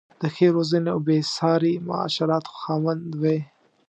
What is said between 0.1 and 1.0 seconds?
د ښې روزنې او